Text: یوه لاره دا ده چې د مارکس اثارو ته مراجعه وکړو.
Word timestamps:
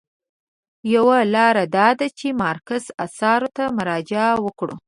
یوه 0.93 1.19
لاره 1.33 1.63
دا 1.75 1.87
ده 1.99 2.07
چې 2.19 2.27
د 2.33 2.37
مارکس 2.41 2.83
اثارو 3.05 3.49
ته 3.55 3.63
مراجعه 3.77 4.31
وکړو. 4.45 4.75